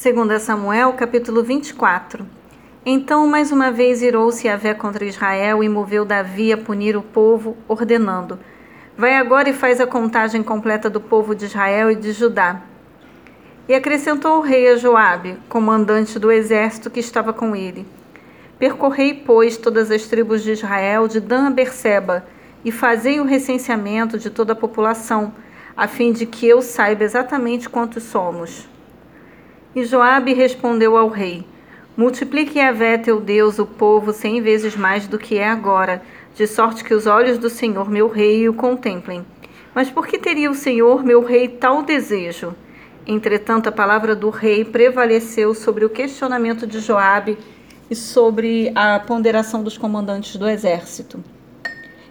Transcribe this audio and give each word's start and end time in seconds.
Segundo 0.00 0.38
Samuel, 0.38 0.94
capítulo 0.94 1.42
24. 1.42 2.26
Então, 2.86 3.26
mais 3.26 3.52
uma 3.52 3.70
vez, 3.70 4.00
irou-se 4.00 4.46
Yahvé 4.46 4.72
contra 4.72 5.04
Israel 5.04 5.62
e 5.62 5.68
moveu 5.68 6.06
Davi 6.06 6.54
a 6.54 6.56
punir 6.56 6.96
o 6.96 7.02
povo, 7.02 7.54
ordenando: 7.68 8.38
Vai 8.96 9.16
agora 9.16 9.50
e 9.50 9.52
faz 9.52 9.78
a 9.78 9.86
contagem 9.86 10.42
completa 10.42 10.88
do 10.88 11.02
povo 11.02 11.34
de 11.34 11.44
Israel 11.44 11.90
e 11.90 11.94
de 11.94 12.12
Judá. 12.12 12.62
E 13.68 13.74
acrescentou 13.74 14.38
o 14.38 14.40
rei 14.40 14.68
a 14.68 14.76
Joabe, 14.76 15.36
comandante 15.50 16.18
do 16.18 16.32
exército 16.32 16.88
que 16.88 17.00
estava 17.00 17.34
com 17.34 17.54
ele: 17.54 17.86
Percorrei, 18.58 19.12
pois, 19.12 19.58
todas 19.58 19.90
as 19.90 20.06
tribos 20.06 20.42
de 20.42 20.52
Israel, 20.52 21.08
de 21.08 21.20
Dan 21.20 21.48
a 21.48 21.50
Berseba, 21.50 22.24
e 22.64 22.72
fazei 22.72 23.20
o 23.20 23.26
recenseamento 23.26 24.18
de 24.18 24.30
toda 24.30 24.54
a 24.54 24.56
população, 24.56 25.34
a 25.76 25.86
fim 25.86 26.10
de 26.10 26.24
que 26.24 26.48
eu 26.48 26.62
saiba 26.62 27.04
exatamente 27.04 27.68
quantos 27.68 28.04
somos. 28.04 28.69
E 29.74 29.84
Joabe 29.84 30.32
respondeu 30.32 30.96
ao 30.96 31.08
rei: 31.08 31.44
Multiplique 31.96 32.58
Yahvé 32.58 32.98
teu 32.98 33.20
Deus 33.20 33.58
o 33.60 33.66
povo 33.66 34.12
cem 34.12 34.42
vezes 34.42 34.74
mais 34.74 35.06
do 35.06 35.16
que 35.16 35.38
é 35.38 35.48
agora, 35.48 36.02
de 36.34 36.46
sorte 36.46 36.82
que 36.82 36.92
os 36.92 37.06
olhos 37.06 37.38
do 37.38 37.48
Senhor 37.48 37.88
meu 37.88 38.08
rei 38.08 38.48
o 38.48 38.54
contemplem. 38.54 39.24
Mas 39.72 39.88
por 39.88 40.08
que 40.08 40.18
teria 40.18 40.50
o 40.50 40.54
Senhor 40.54 41.04
meu 41.04 41.22
rei 41.22 41.46
tal 41.46 41.84
desejo? 41.84 42.52
Entretanto, 43.06 43.68
a 43.68 43.72
palavra 43.72 44.16
do 44.16 44.28
rei 44.28 44.64
prevaleceu 44.64 45.54
sobre 45.54 45.84
o 45.84 45.90
questionamento 45.90 46.66
de 46.66 46.80
Joabe 46.80 47.38
e 47.88 47.94
sobre 47.94 48.72
a 48.74 48.98
ponderação 48.98 49.62
dos 49.62 49.78
comandantes 49.78 50.34
do 50.36 50.48
exército. 50.48 51.22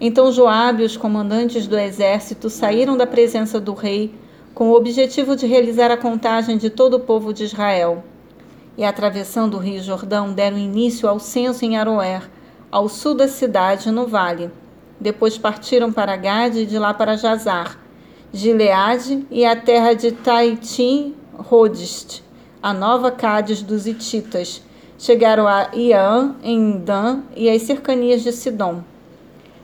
Então 0.00 0.32
Joabe 0.32 0.82
e 0.82 0.86
os 0.86 0.96
comandantes 0.96 1.66
do 1.66 1.78
exército 1.78 2.48
saíram 2.48 2.96
da 2.96 3.06
presença 3.06 3.60
do 3.60 3.74
rei 3.74 4.14
com 4.54 4.70
o 4.70 4.74
objetivo 4.74 5.34
de 5.34 5.46
realizar 5.46 5.90
a 5.90 5.96
contagem 5.96 6.58
de 6.58 6.68
todo 6.68 6.94
o 6.94 7.00
povo 7.00 7.32
de 7.32 7.44
Israel 7.44 8.04
e, 8.76 8.84
atravessando 8.84 9.54
o 9.54 9.60
rio 9.60 9.82
Jordão, 9.82 10.32
deram 10.32 10.58
início 10.58 11.08
ao 11.08 11.18
censo 11.18 11.64
em 11.64 11.76
Aroer, 11.76 12.28
ao 12.70 12.88
sul 12.88 13.14
da 13.14 13.28
cidade, 13.28 13.90
no 13.90 14.06
vale. 14.06 14.50
Depois 15.00 15.36
partiram 15.36 15.92
para 15.92 16.16
Gade 16.16 16.60
e 16.60 16.66
de 16.66 16.78
lá 16.78 16.94
para 16.94 17.16
Jazar, 17.16 17.78
Gileade 18.32 19.26
e 19.30 19.44
a 19.44 19.56
terra 19.56 19.94
de 19.94 20.12
Taitim 20.12 21.14
Rodist, 21.34 22.22
a 22.62 22.72
nova 22.72 23.10
Cádiz 23.10 23.62
dos 23.62 23.86
Hititas. 23.86 24.62
Chegaram 24.98 25.48
a 25.48 25.70
Iã, 25.74 26.36
em 26.42 26.78
Dan 26.78 27.22
e 27.34 27.50
as 27.50 27.62
cercanias 27.62 28.22
de 28.22 28.32
Sidom. 28.32 28.82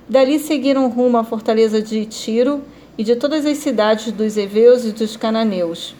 Dali 0.08 0.38
seguiram 0.38 0.88
rumo 0.88 1.18
à 1.18 1.24
fortaleza 1.24 1.80
de 1.80 2.04
Tiro 2.06 2.62
e 2.98 3.04
de 3.04 3.16
todas 3.16 3.46
as 3.46 3.56
cidades 3.58 4.12
dos 4.12 4.36
heveus 4.36 4.84
e 4.84 4.92
dos 4.92 5.16
cananeus 5.16 5.94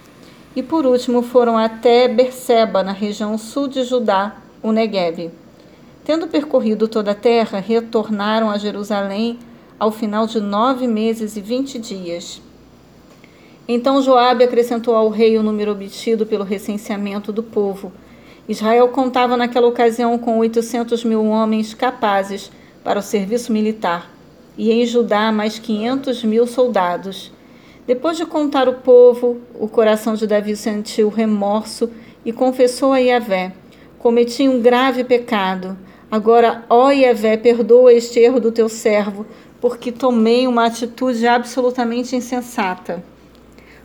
e 0.59 0.63
por 0.63 0.85
último 0.85 1.23
foram 1.23 1.57
até 1.57 2.09
Berseba, 2.09 2.83
na 2.83 2.91
região 2.91 3.39
sul 3.39 3.69
de 3.69 3.85
Judá, 3.85 4.39
o 4.61 4.73
Negueb. 4.73 5.31
Tendo 6.05 6.27
percorrido 6.27 6.89
toda 6.89 7.13
a 7.13 7.15
terra, 7.15 7.61
retornaram 7.61 8.51
a 8.51 8.59
Jerusalém 8.59 9.39
ao 9.79 9.93
final 9.93 10.27
de 10.27 10.41
nove 10.41 10.89
meses 10.89 11.37
e 11.37 11.41
vinte 11.41 11.79
dias. 11.79 12.43
Então 13.69 14.03
Joabe 14.03 14.43
acrescentou 14.43 14.97
ao 14.97 15.11
rei 15.11 15.39
o 15.39 15.43
número 15.45 15.71
obtido 15.71 16.27
pelo 16.27 16.43
recenseamento 16.43 17.31
do 17.31 17.45
povo. 17.45 17.93
Israel 18.49 18.89
contava 18.89 19.37
naquela 19.37 19.69
ocasião 19.69 20.19
com 20.19 20.39
oitocentos 20.39 21.05
mil 21.05 21.25
homens 21.27 21.73
capazes 21.73 22.51
para 22.83 22.99
o 22.99 23.03
serviço 23.03 23.53
militar, 23.53 24.11
e 24.59 24.73
em 24.73 24.85
Judá 24.85 25.31
mais 25.31 25.59
quinhentos 25.59 26.25
mil 26.25 26.47
soldados. 26.47 27.33
Depois 27.87 28.19
de 28.19 28.27
contar 28.27 28.69
o 28.69 28.75
povo, 28.75 29.41
o 29.59 29.67
coração 29.69 30.15
de 30.15 30.27
Davi 30.27 30.55
sentiu 30.57 31.09
remorso 31.09 31.89
e 32.25 32.33
confessou 32.33 32.93
a 32.93 32.99
Yahvé: 32.99 33.53
Cometi 33.99 34.47
um 34.49 34.61
grave 34.61 35.05
pecado. 35.05 35.79
Agora, 36.11 36.65
ó 36.69 36.91
Yahvé, 36.91 37.37
perdoa 37.37 37.93
este 37.93 38.19
erro 38.19 38.41
do 38.41 38.53
teu 38.53 38.69
servo, 38.69 39.25
porque 39.61 39.93
tomei 39.93 40.47
uma 40.47 40.67
atitude 40.67 41.27
absolutamente 41.27 42.17
insensata. 42.17 43.03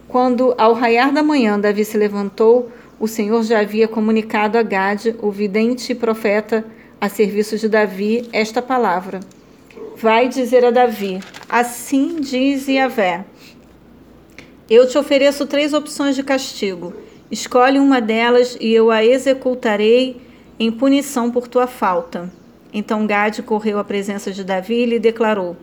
Quando, 0.08 0.54
ao 0.58 0.74
raiar 0.74 1.14
da 1.14 1.24
manhã, 1.24 1.60
Davi 1.60 1.86
se 1.86 1.98
levantou, 1.98 2.70
o 3.00 3.08
Senhor 3.08 3.44
já 3.44 3.60
havia 3.60 3.88
comunicado 3.88 4.58
a 4.58 4.64
Gade, 4.64 5.16
o 5.22 5.32
vidente 5.32 5.92
e 5.92 5.96
profeta, 5.96 6.66
a 7.00 7.10
serviço 7.10 7.58
de 7.58 7.68
Davi, 7.68 8.28
esta 8.32 8.62
palavra. 8.62 9.20
Vai 9.98 10.28
dizer 10.28 10.66
a 10.66 10.72
Davi: 10.72 11.20
Assim 11.50 12.20
diz 12.20 12.68
Yahvé 12.68 13.26
eu 14.70 14.88
te 14.88 14.98
ofereço 14.98 15.46
três 15.46 15.74
opções 15.74 16.16
de 16.16 16.24
castigo. 16.24 16.94
Escolhe 17.30 17.80
uma 17.80 18.00
delas 18.00 18.58
e 18.62 18.74
eu 18.74 18.90
a 18.90 19.04
executarei 19.06 20.22
em 20.58 20.72
punição 20.72 21.30
por 21.30 21.48
tua 21.48 21.68
falta. 21.68 22.32
Então 22.74 23.06
Gade 23.06 23.44
correu 23.44 23.78
à 23.78 23.84
presença 23.84 24.32
de 24.32 24.44
Davi 24.44 24.76
e 24.76 24.86
lhe 24.86 25.00
declarou: 25.00 25.58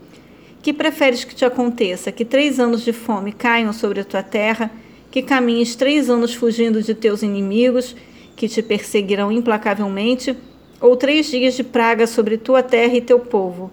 Que 0.63 0.73
preferes 0.73 1.25
que 1.25 1.35
te 1.35 1.45
aconteça? 1.45 2.13
Que 2.13 2.25
três 2.25 2.61
anos 2.61 2.83
de 2.83 2.93
fome 2.93 3.33
caiam 3.33 3.73
sobre 3.73 4.01
a 4.01 4.05
tua 4.05 4.23
terra? 4.23 4.71
Que 5.11 5.23
caminhes 5.23 5.75
três 5.75 6.11
anos 6.11 6.35
fugindo 6.35 6.83
de 6.83 6.95
teus 6.95 7.23
inimigos, 7.23 7.97
que 8.37 8.49
te 8.49 8.63
perseguirão 8.63 9.33
implacavelmente? 9.33 10.37
Ou 10.81 10.95
três 10.95 11.27
dias 11.27 11.55
de 11.55 11.65
praga 11.65 12.07
sobre 12.07 12.37
tua 12.37 12.63
terra 12.63 12.95
e 12.95 13.01
teu 13.01 13.19
povo? 13.19 13.73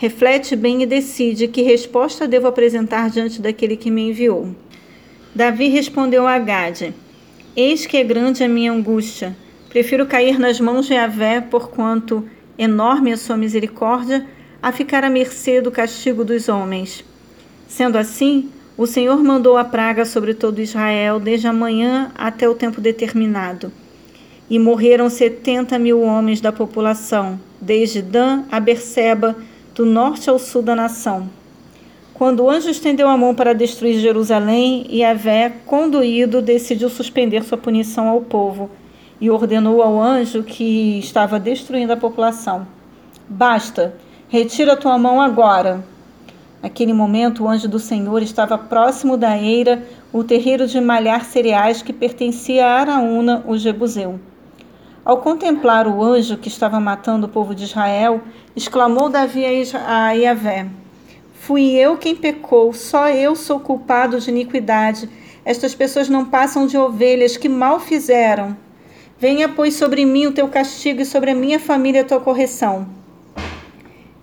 Reflete 0.00 0.54
bem 0.54 0.80
e 0.80 0.86
decide 0.86 1.48
que 1.48 1.60
resposta 1.60 2.28
devo 2.28 2.46
apresentar 2.46 3.10
diante 3.10 3.42
daquele 3.42 3.76
que 3.76 3.90
me 3.90 4.10
enviou. 4.10 4.54
Davi 5.34 5.66
respondeu 5.70 6.24
a 6.24 6.38
Gade: 6.38 6.94
Eis 7.56 7.84
que 7.84 7.96
é 7.96 8.04
grande 8.04 8.44
a 8.44 8.48
minha 8.48 8.70
angústia. 8.70 9.36
Prefiro 9.68 10.06
cair 10.06 10.38
nas 10.38 10.60
mãos 10.60 10.86
de 10.86 10.94
Yahvé, 10.94 11.40
porquanto 11.40 12.24
enorme 12.56 13.10
é 13.10 13.14
a 13.14 13.16
sua 13.16 13.36
misericórdia, 13.36 14.24
a 14.62 14.70
ficar 14.70 15.02
à 15.02 15.10
mercê 15.10 15.60
do 15.60 15.72
castigo 15.72 16.24
dos 16.24 16.48
homens. 16.48 17.04
Sendo 17.66 17.98
assim, 17.98 18.50
o 18.76 18.86
Senhor 18.86 19.20
mandou 19.24 19.56
a 19.56 19.64
praga 19.64 20.04
sobre 20.04 20.32
todo 20.32 20.62
Israel, 20.62 21.18
desde 21.18 21.48
a 21.48 21.52
manhã 21.52 22.12
até 22.16 22.48
o 22.48 22.54
tempo 22.54 22.80
determinado. 22.80 23.72
E 24.48 24.60
morreram 24.60 25.10
setenta 25.10 25.76
mil 25.76 26.02
homens 26.02 26.40
da 26.40 26.52
população, 26.52 27.40
desde 27.60 28.00
Dan 28.00 28.44
a 28.48 28.60
Berseba, 28.60 29.34
do 29.78 29.86
norte 29.86 30.28
ao 30.28 30.40
sul 30.40 30.60
da 30.60 30.74
nação. 30.74 31.30
Quando 32.12 32.40
o 32.40 32.50
anjo 32.50 32.68
estendeu 32.68 33.08
a 33.08 33.16
mão 33.16 33.32
para 33.32 33.54
destruir 33.54 34.00
Jerusalém, 34.00 34.84
Yahvé, 34.90 35.52
conduído, 35.64 36.42
decidiu 36.42 36.90
suspender 36.90 37.44
sua 37.44 37.56
punição 37.56 38.08
ao 38.08 38.20
povo 38.20 38.68
e 39.20 39.30
ordenou 39.30 39.80
ao 39.80 40.02
anjo 40.02 40.42
que 40.42 40.98
estava 40.98 41.38
destruindo 41.38 41.92
a 41.92 41.96
população: 41.96 42.66
Basta, 43.28 43.94
retira 44.28 44.76
tua 44.76 44.98
mão 44.98 45.22
agora. 45.22 45.84
Naquele 46.60 46.92
momento, 46.92 47.44
o 47.44 47.48
anjo 47.48 47.68
do 47.68 47.78
Senhor 47.78 48.20
estava 48.20 48.58
próximo 48.58 49.16
da 49.16 49.38
eira, 49.38 49.86
o 50.12 50.24
terreiro 50.24 50.66
de 50.66 50.80
malhar 50.80 51.24
cereais 51.24 51.82
que 51.82 51.92
pertencia 51.92 52.66
a 52.66 52.80
Araúna, 52.80 53.44
o 53.46 53.56
Jebuseu. 53.56 54.18
Ao 55.08 55.16
contemplar 55.16 55.88
o 55.88 56.02
anjo 56.02 56.36
que 56.36 56.48
estava 56.48 56.78
matando 56.78 57.24
o 57.24 57.30
povo 57.30 57.54
de 57.54 57.64
Israel, 57.64 58.20
exclamou 58.54 59.08
Davi 59.08 59.42
a 59.74 60.10
Yahvé: 60.12 60.66
Fui 61.32 61.70
eu 61.70 61.96
quem 61.96 62.14
pecou, 62.14 62.74
só 62.74 63.08
eu 63.08 63.34
sou 63.34 63.58
culpado 63.58 64.20
de 64.20 64.28
iniquidade. 64.28 65.08
Estas 65.46 65.74
pessoas 65.74 66.10
não 66.10 66.26
passam 66.26 66.66
de 66.66 66.76
ovelhas 66.76 67.38
que 67.38 67.48
mal 67.48 67.80
fizeram. 67.80 68.54
Venha, 69.18 69.48
pois, 69.48 69.76
sobre 69.76 70.04
mim 70.04 70.26
o 70.26 70.32
teu 70.32 70.46
castigo 70.46 71.00
e 71.00 71.06
sobre 71.06 71.30
a 71.30 71.34
minha 71.34 71.58
família 71.58 72.02
a 72.02 72.04
tua 72.04 72.20
correção. 72.20 72.86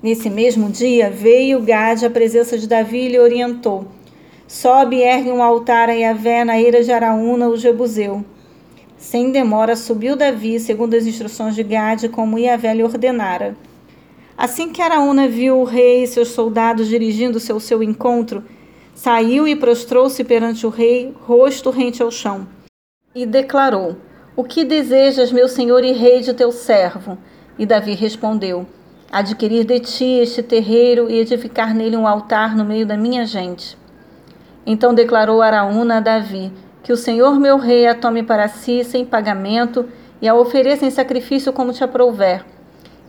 Nesse 0.04 0.30
mesmo 0.30 0.70
dia 0.70 1.10
veio 1.10 1.64
Gade 1.64 2.06
à 2.06 2.12
presença 2.12 2.60
de 2.60 2.68
Davi 2.68 3.06
e 3.06 3.10
lhe 3.10 3.20
orientou: 3.20 3.88
Sobe 4.48 4.98
e 4.98 5.02
ergue 5.02 5.32
um 5.32 5.42
altar 5.42 5.90
a 5.90 5.94
Yahvé 5.94 6.46
na 6.46 6.60
eira 6.60 6.84
de 6.84 6.92
Araúna, 6.92 7.50
o 7.50 7.58
Jebuseu. 7.58 8.24
Sem 9.06 9.30
demora 9.30 9.76
subiu 9.76 10.16
Davi, 10.16 10.60
segundo 10.60 10.96
as 10.96 11.06
instruções 11.06 11.54
de 11.54 11.62
Gade, 11.62 12.10
como 12.10 12.40
Yahvé 12.40 12.74
lhe 12.74 12.84
ordenara. 12.84 13.56
Assim 14.36 14.72
que 14.72 14.82
Araúna 14.82 15.28
viu 15.28 15.60
o 15.60 15.64
rei 15.64 16.02
e 16.02 16.08
seus 16.08 16.30
soldados 16.30 16.88
dirigindo-se 16.88 17.52
ao 17.52 17.60
seu 17.60 17.84
encontro, 17.84 18.44
saiu 18.96 19.48
e 19.48 19.56
prostrou-se 19.56 20.24
perante 20.24 20.66
o 20.66 20.72
rei, 20.72 21.14
rosto 21.22 21.70
rente 21.70 22.02
ao 22.02 22.10
chão, 22.10 22.48
e 23.14 23.28
declarou: 23.28 23.96
O 24.36 24.44
que 24.44 24.66
desejas, 24.66 25.32
meu 25.32 25.48
senhor 25.48 25.84
e 25.84 25.92
rei 25.92 26.22
de 26.22 26.34
teu 26.34 26.52
servo? 26.52 27.16
E 27.60 27.66
Davi 27.68 27.94
respondeu: 27.94 28.66
Adquirir 29.12 29.66
de 29.66 29.82
ti 29.82 30.18
este 30.20 30.42
terreiro 30.42 31.12
e 31.12 31.20
edificar 31.20 31.76
nele 31.76 31.96
um 31.96 32.08
altar 32.08 32.58
no 32.58 32.66
meio 32.66 32.88
da 32.88 32.98
minha 32.98 33.24
gente. 33.24 33.78
Então 34.66 34.96
declarou 34.96 35.44
Araúna 35.44 35.98
a 35.98 36.00
Davi: 36.00 36.52
Que 36.86 36.94
o 36.94 36.96
senhor 36.96 37.40
meu 37.40 37.58
rei 37.58 37.88
a 37.88 37.96
tome 37.96 38.22
para 38.22 38.48
si 38.48 38.84
sem 38.84 39.04
pagamento 39.04 39.90
e 40.22 40.28
a 40.28 40.36
ofereça 40.36 40.86
em 40.86 40.92
sacrifício 40.92 41.52
como 41.52 41.74
te 41.74 41.84
aprouver 41.84 42.46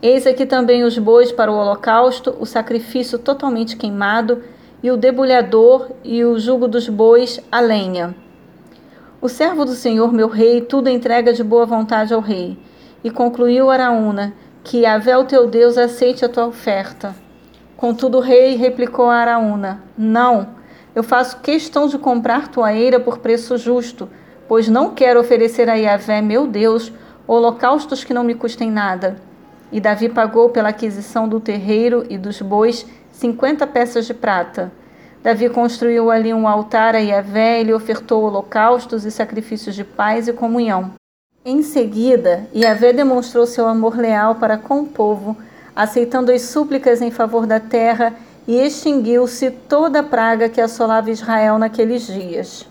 Eis 0.01 0.25
aqui 0.25 0.47
também 0.47 0.83
os 0.83 0.97
bois 0.97 1.31
para 1.31 1.51
o 1.51 1.55
holocausto, 1.55 2.35
o 2.39 2.45
sacrifício 2.45 3.19
totalmente 3.19 3.77
queimado, 3.77 4.41
e 4.81 4.89
o 4.89 4.97
debulhador 4.97 5.91
e 6.03 6.25
o 6.25 6.39
jugo 6.39 6.67
dos 6.67 6.89
bois, 6.89 7.39
a 7.51 7.59
lenha. 7.59 8.15
O 9.21 9.29
servo 9.29 9.63
do 9.63 9.73
Senhor, 9.73 10.11
meu 10.11 10.27
rei, 10.27 10.59
tudo 10.61 10.89
entrega 10.89 11.31
de 11.31 11.43
boa 11.43 11.67
vontade 11.67 12.15
ao 12.15 12.19
rei. 12.19 12.57
E 13.03 13.11
concluiu 13.11 13.69
Araúna, 13.69 14.33
que 14.63 14.79
Yahvé, 14.79 15.15
o 15.15 15.25
teu 15.25 15.47
Deus, 15.47 15.77
aceite 15.77 16.25
a 16.25 16.29
tua 16.29 16.47
oferta. 16.47 17.15
Contudo, 17.75 18.17
o 18.17 18.21
rei 18.21 18.55
replicou 18.55 19.05
a 19.07 19.17
Araúna: 19.17 19.83
Não, 19.95 20.56
eu 20.97 21.03
faço 21.03 21.41
questão 21.41 21.85
de 21.87 21.99
comprar 21.99 22.47
tua 22.47 22.73
eira 22.73 22.99
por 22.99 23.19
preço 23.19 23.55
justo, 23.55 24.09
pois 24.47 24.67
não 24.67 24.95
quero 24.95 25.19
oferecer 25.19 25.69
a 25.69 25.75
Yahvé, 25.75 26.23
meu 26.23 26.47
Deus, 26.47 26.91
holocaustos 27.27 28.03
que 28.03 28.15
não 28.15 28.23
me 28.23 28.33
custem 28.33 28.71
nada. 28.71 29.17
E 29.71 29.79
Davi 29.79 30.09
pagou 30.09 30.49
pela 30.49 30.69
aquisição 30.69 31.29
do 31.29 31.39
terreiro 31.39 32.03
e 32.09 32.17
dos 32.17 32.41
bois 32.41 32.83
cinquenta 33.11 33.67
peças 33.67 34.07
de 34.07 34.13
prata. 34.15 34.71
Davi 35.21 35.47
construiu 35.49 36.09
ali 36.09 36.33
um 36.33 36.47
altar 36.47 36.95
a 36.95 36.97
Yahvé 36.97 37.61
e 37.61 37.65
lhe 37.65 37.73
ofertou 37.75 38.23
holocaustos 38.23 39.05
e 39.05 39.11
sacrifícios 39.11 39.75
de 39.75 39.83
paz 39.83 40.27
e 40.27 40.33
comunhão. 40.33 40.93
Em 41.45 41.61
seguida, 41.61 42.47
Yahvé 42.55 42.91
demonstrou 42.91 43.45
seu 43.45 43.67
amor 43.67 43.95
leal 43.95 44.33
para 44.33 44.57
com 44.57 44.79
o 44.79 44.87
povo, 44.87 45.37
aceitando 45.75 46.31
as 46.31 46.41
súplicas 46.41 47.03
em 47.03 47.11
favor 47.11 47.45
da 47.45 47.59
terra 47.59 48.15
e 48.47 48.55
extinguiu-se 48.55 49.51
toda 49.51 49.99
a 49.99 50.03
praga 50.03 50.47
que 50.47 50.61
assolava 50.61 51.11
Israel 51.11 51.57
naqueles 51.57 52.07
dias. 52.07 52.65